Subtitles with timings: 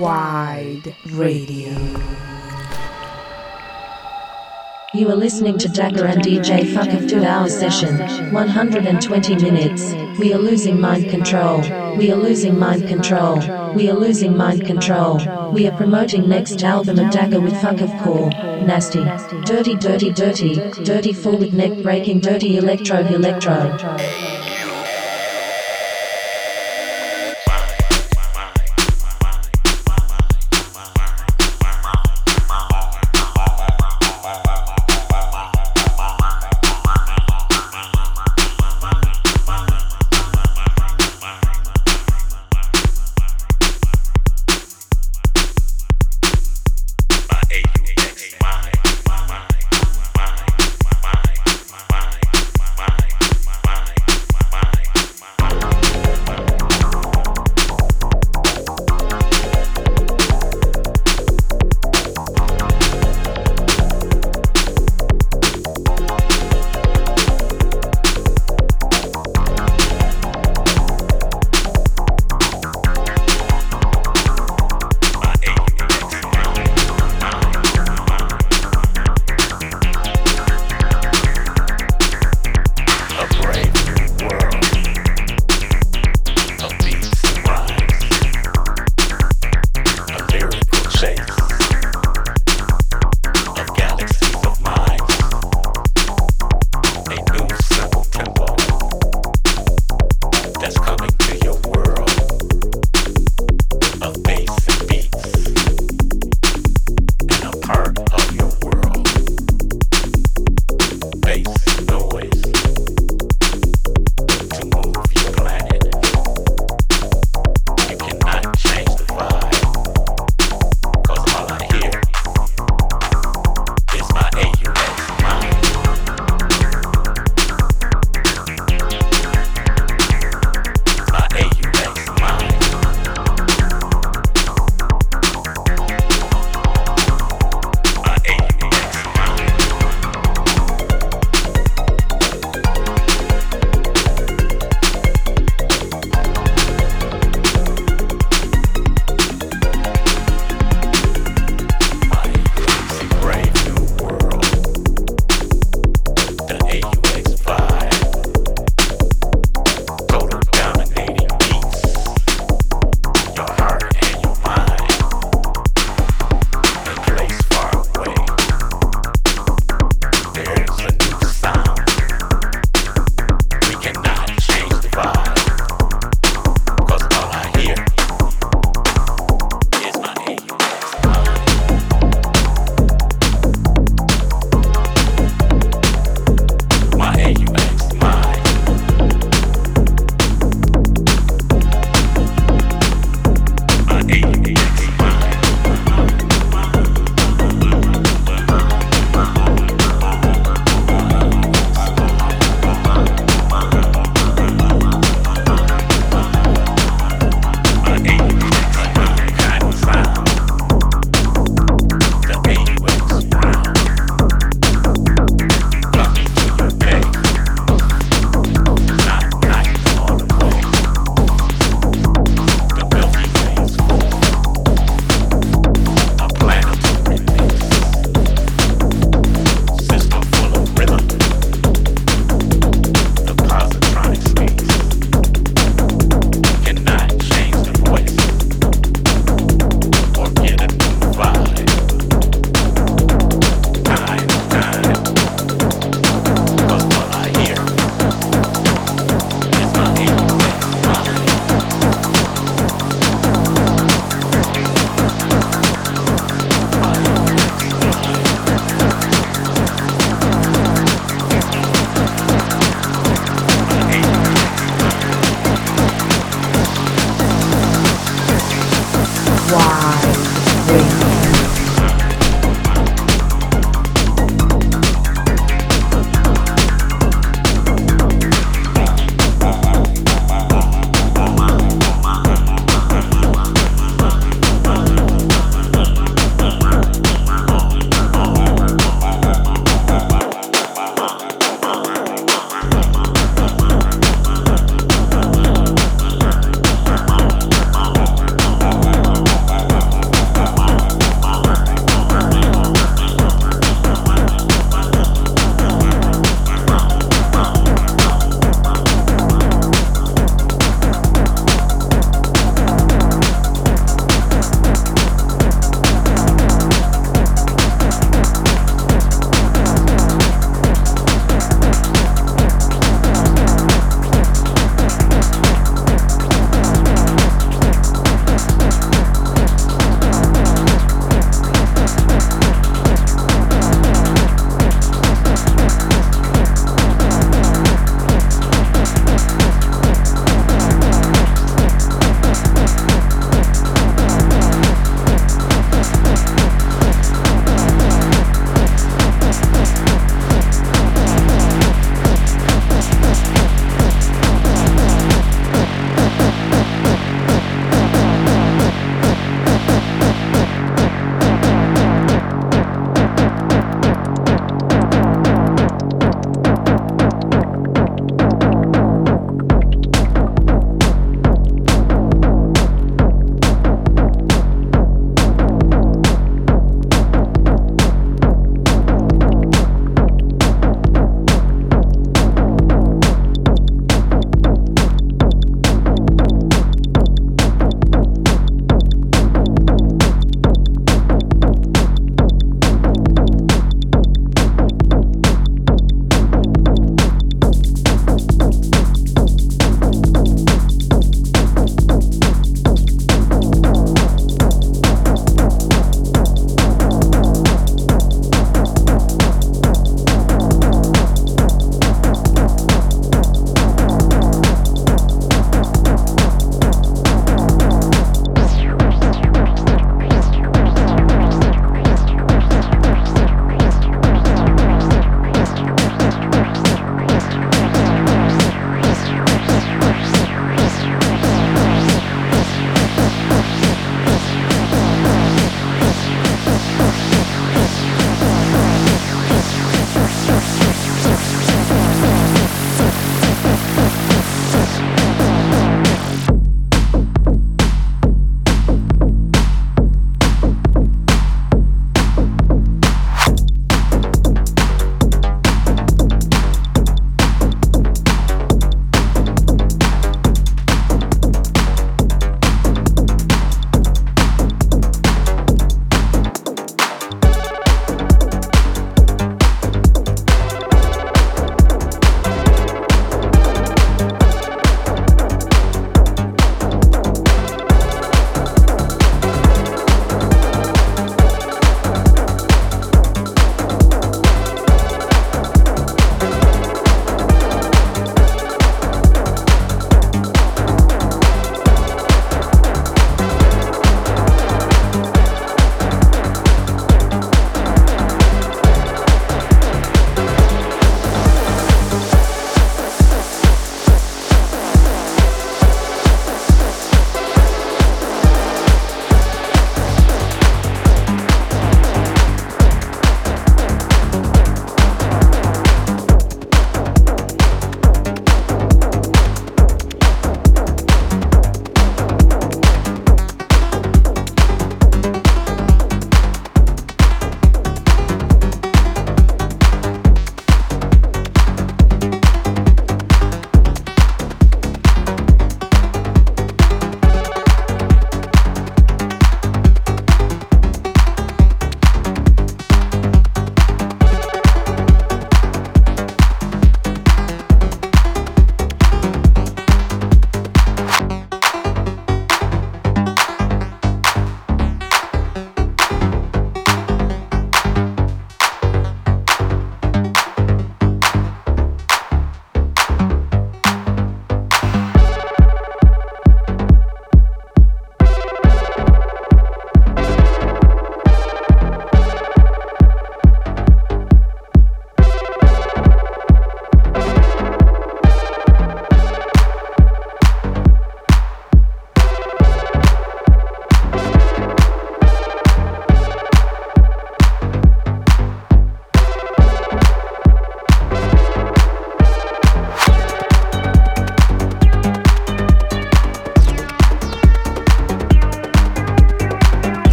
[0.00, 1.76] Wide Radio.
[4.94, 7.98] You are listening to Dagger and DJ Fuck of 2 hour session,
[8.32, 9.92] 120 minutes.
[10.18, 11.60] We are losing mind control.
[11.98, 13.40] We are losing mind control.
[13.74, 15.52] We are losing mind control.
[15.52, 18.30] We are promoting next album of Dagger with Fuck of Core.
[18.30, 19.04] Nasty.
[19.44, 20.54] Dirty, dirty, dirty.
[20.82, 23.76] Dirty full with neck breaking, dirty electro, electro.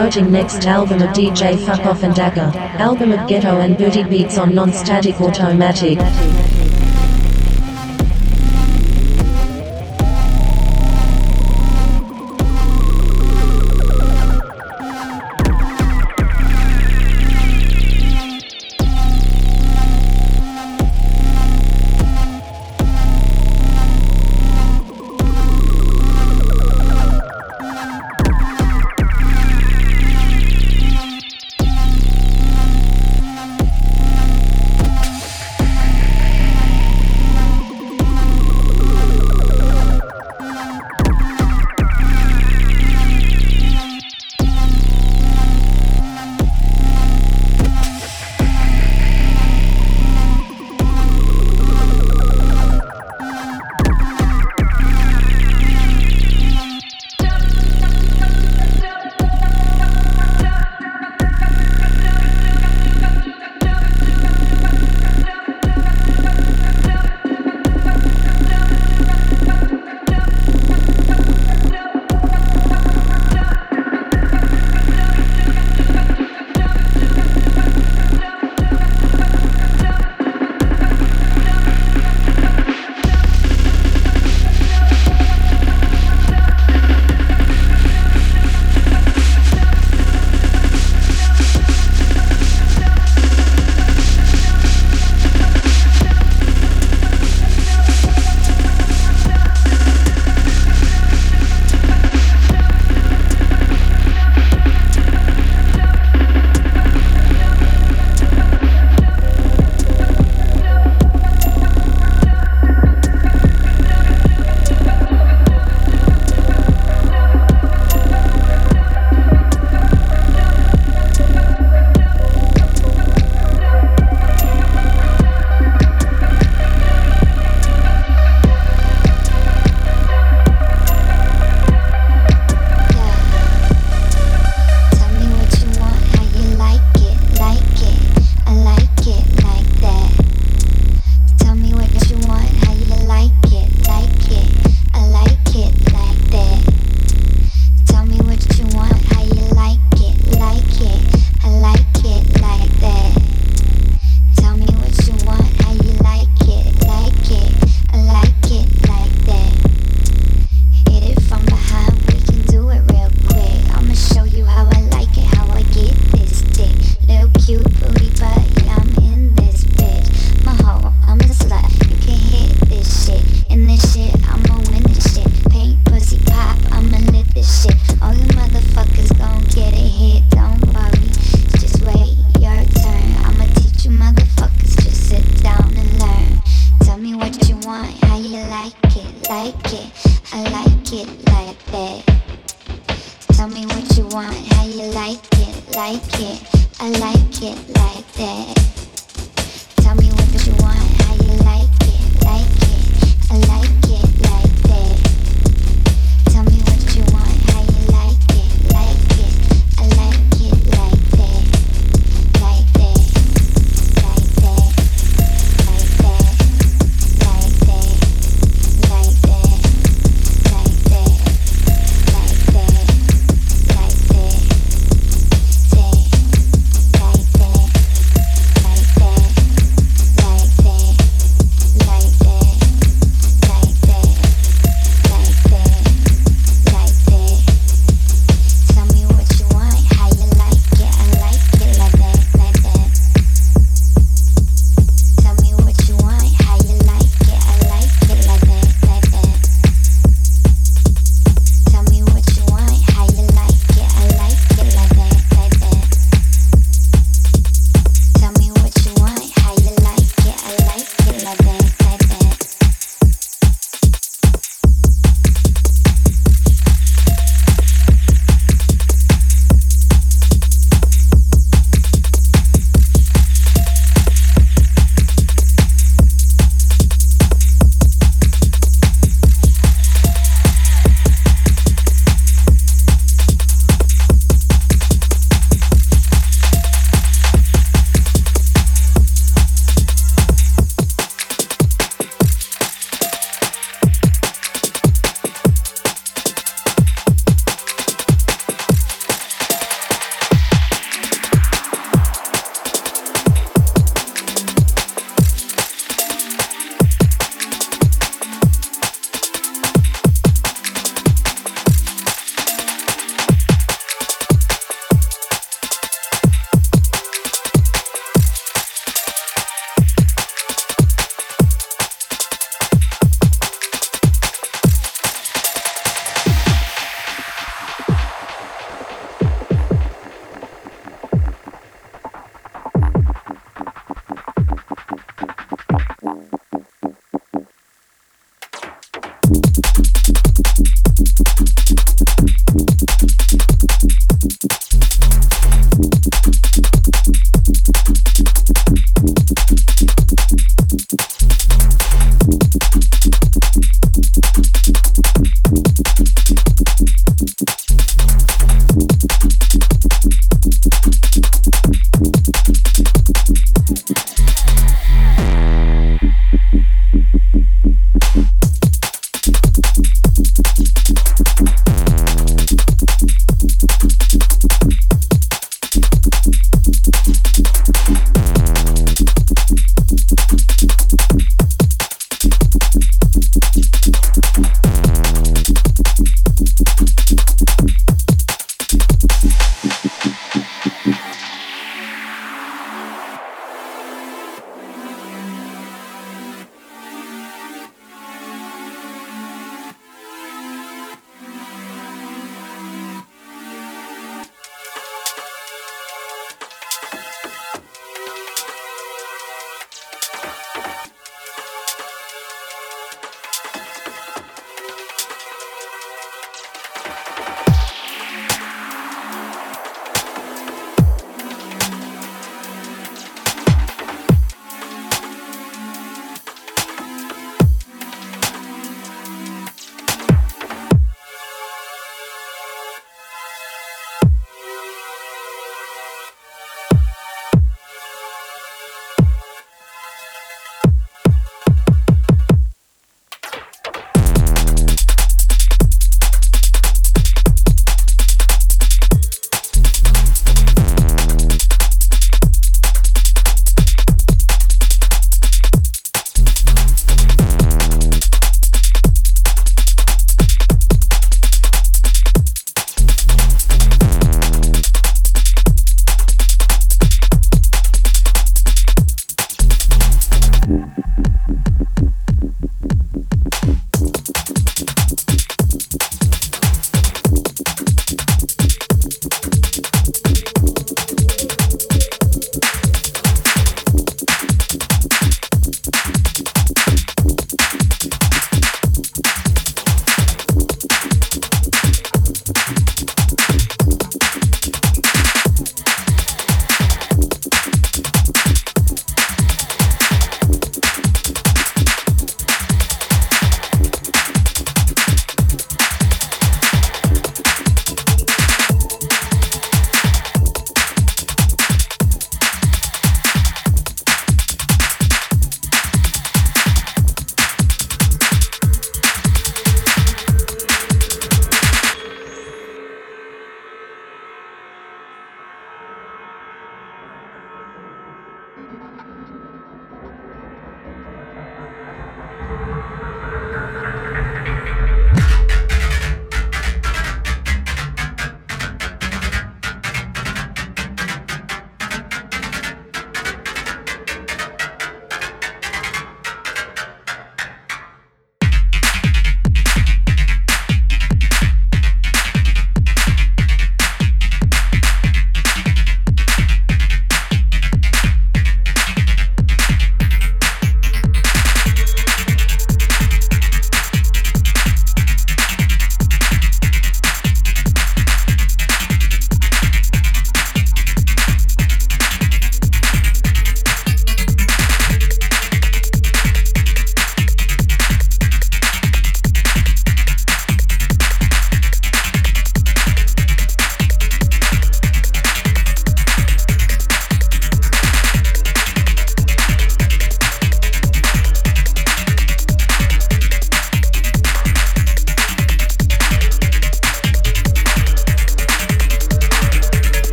[0.00, 4.38] Promoting next album of DJ Fuck Off and Dagger, album of Ghetto and Booty Beats
[4.38, 5.98] on Non-Static Automatic.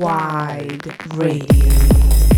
[0.00, 2.29] Wide Radio.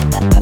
[0.00, 0.39] Said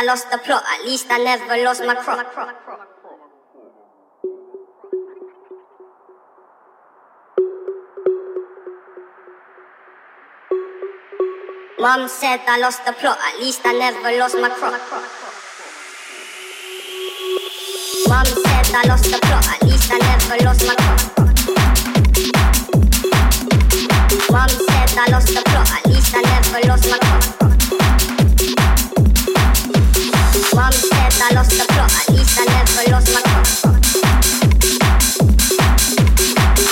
[0.00, 2.24] I lost the plot, at least I never lost my crop.
[11.78, 14.72] Mom said I lost the plot, at least I never lost my crop.
[18.08, 21.00] Mom said I lost the plot, at least I never lost my crop.
[24.32, 27.40] Mom said I lost the plot, at least I never lost my crop.
[30.60, 33.46] Mom said I lost the plot, at least I never lost my crop.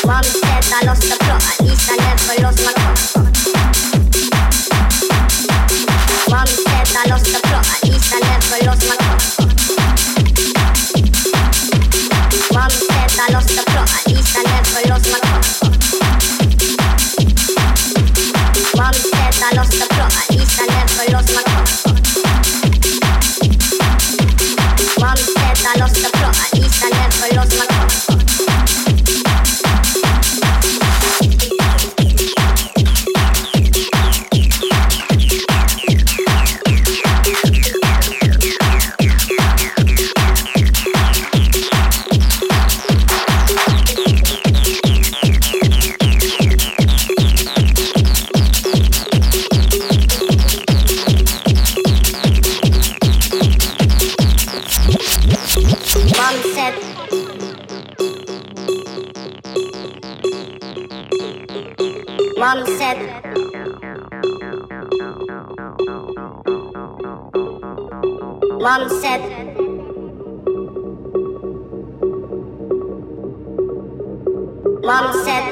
[0.05, 2.99] Mom said I lost the plot, at least I never lost my crop.
[6.29, 9.21] Mom said I lost the plot, at least I never lost my crop.
[12.53, 13.89] Mom said I lost the plot,
[25.69, 27.68] said I lost the plot, at least I never lost my
[62.39, 62.99] Mom said.
[68.61, 69.23] Mom said.
[74.85, 75.47] Mom said.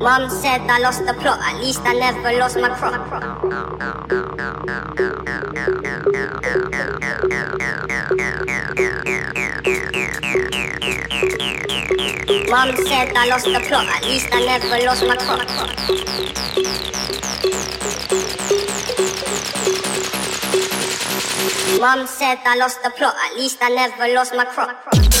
[0.00, 3.22] Mom said I lost the plot, at least I never lost my crop.
[12.28, 15.40] Mom said I lost the plot, at least I never lost my crop.
[21.80, 25.11] Mom said I lost the plot, at least I never lost my crop.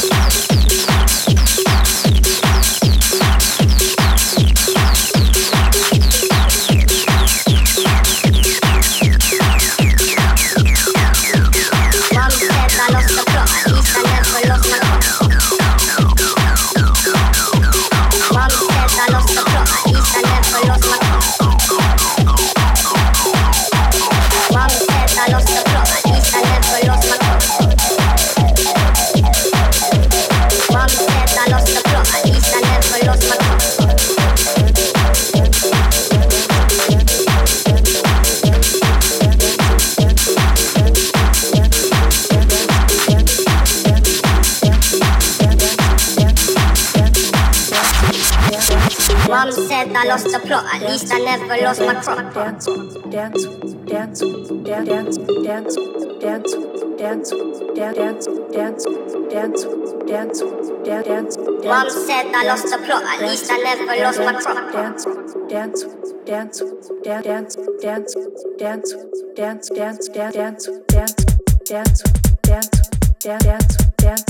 [50.12, 52.34] Lost the plot, at least I never lost my crop.
[52.34, 52.66] Dance,
[53.08, 53.46] dance,
[53.88, 55.16] dance, dance, dance,
[55.46, 55.76] dance,
[56.20, 56.52] dance,
[56.98, 57.30] dance,
[57.78, 58.84] dance, dance,
[59.32, 59.64] dance,
[60.04, 61.36] dance, dance.
[61.64, 64.72] Mom said I lost the plot, at least I never lost my crop.
[64.72, 65.06] Dance,
[65.48, 65.84] dance,
[66.26, 66.62] dance,
[67.02, 68.14] dance, dance, dance,
[68.58, 68.94] dance,
[69.38, 71.16] dance, dance, dance, dance,
[71.64, 72.02] dance,
[72.44, 72.82] dance,
[73.22, 74.26] dance, dance, dance,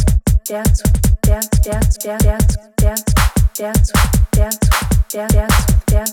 [0.46, 3.92] dance, dance, dance, dance, dance
[4.32, 4.58] dance,
[5.10, 6.12] dance, dance, dance,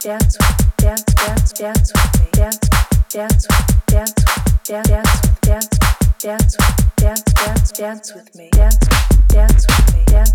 [0.00, 0.38] dance,
[0.78, 1.92] dance, dance, dance,
[2.32, 2.72] dance,
[3.12, 3.46] dance,
[3.86, 4.14] dance,
[4.64, 4.98] dance,
[5.42, 5.68] dance,
[6.18, 6.56] dance,
[6.96, 8.48] dance, dance, dance with me.
[8.50, 8.78] Dance,
[9.28, 10.04] dance with me.
[10.06, 10.32] Dance,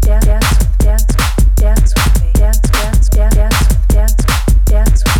[0.00, 0.40] dance,
[0.78, 1.14] dance, dance,
[1.56, 2.32] dance with me.
[2.34, 4.24] Dance, dance, dance, dance, dance,
[4.66, 5.15] dance with.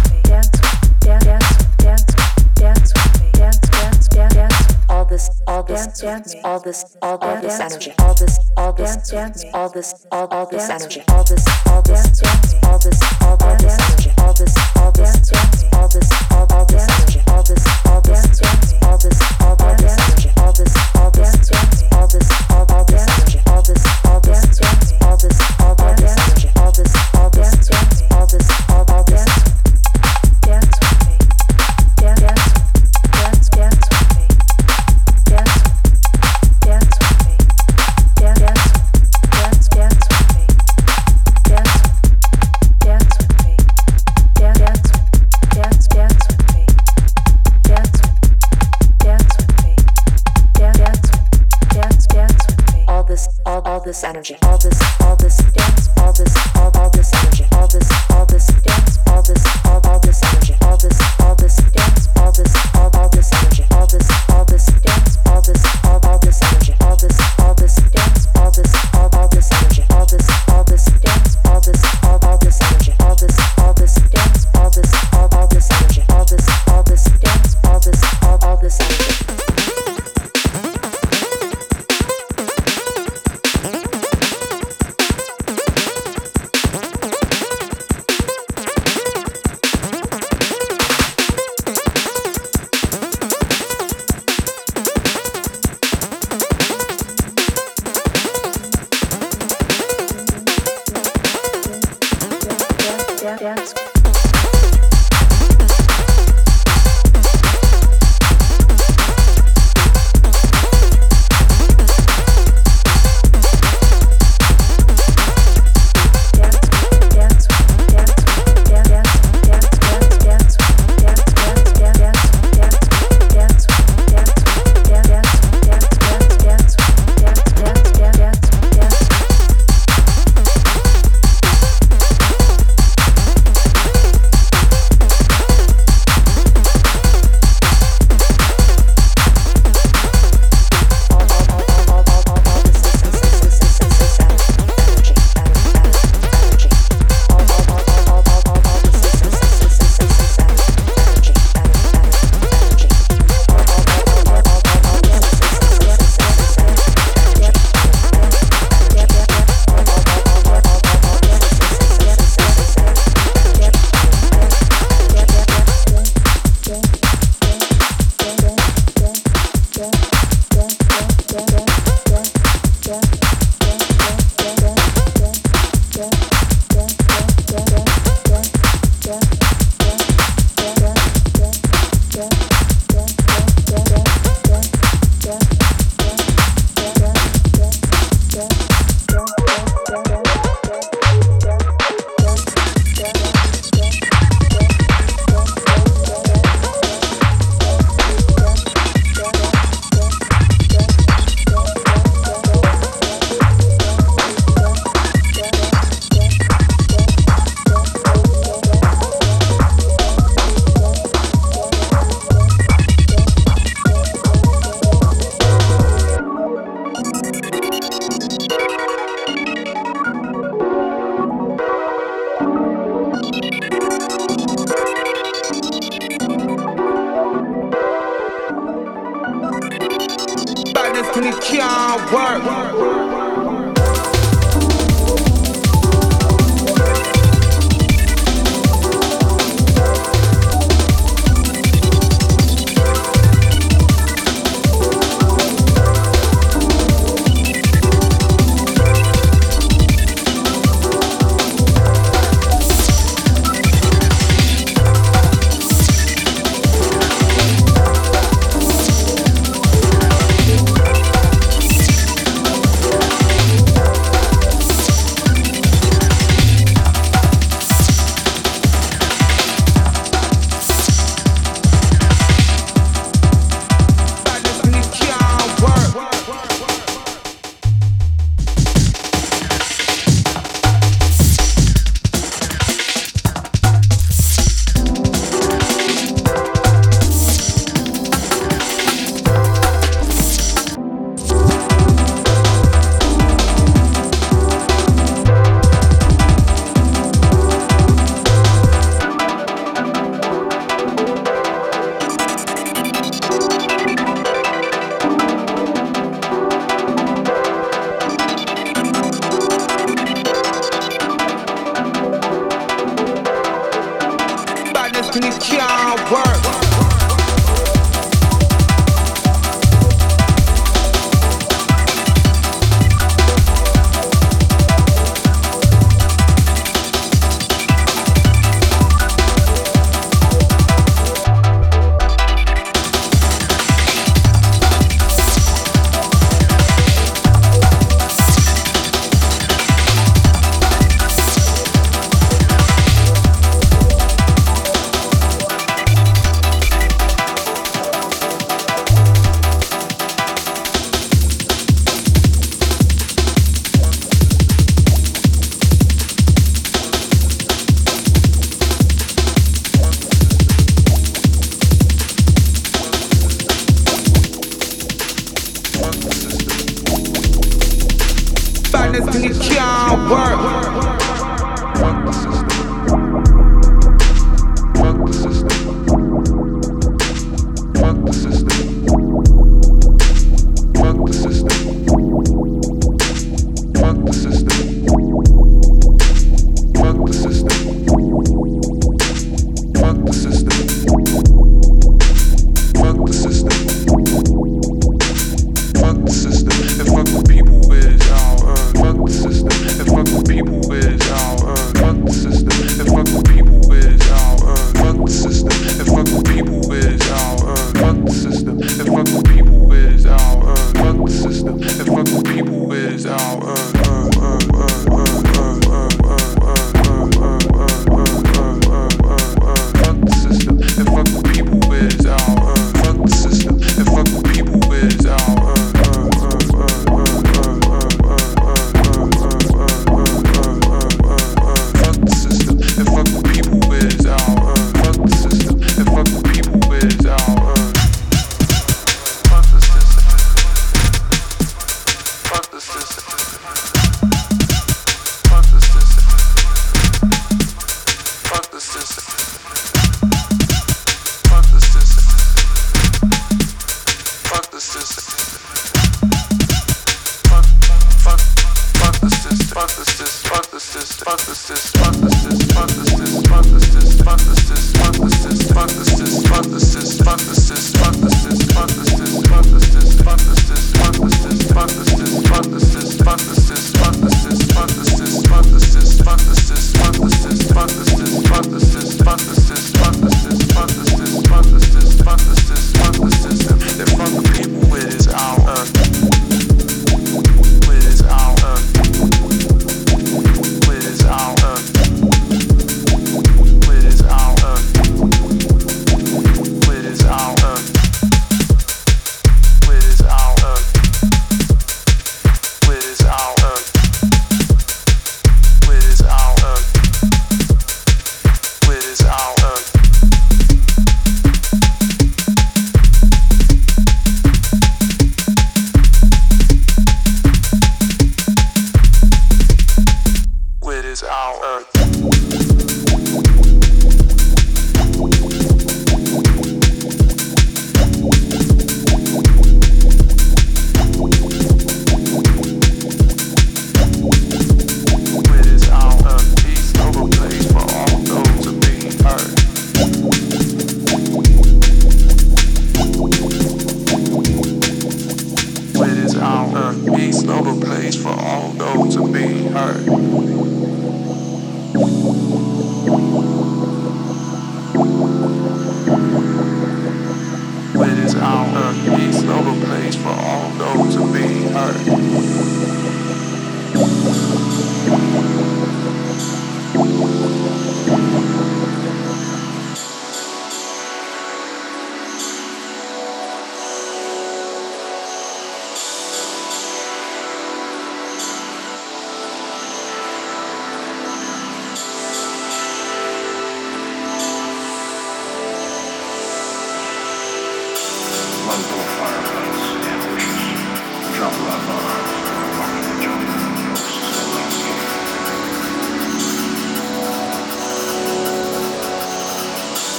[5.66, 9.68] This, all this, all this, all all this energy, all this, all this, dance all
[9.68, 13.78] this, all all this energy, all this, all this, dance all this, all all this
[13.78, 18.00] energy, all this, all this, dance all this, all all this energy, all this, all
[18.00, 18.40] this,
[18.82, 21.52] all this, all all this energy, all this, all this,
[21.92, 24.62] all this, all all this energy, all this, all this,
[25.02, 27.70] all this, all all this energy, all this, all this,
[28.12, 29.05] all this, all all
[78.76, 79.15] something.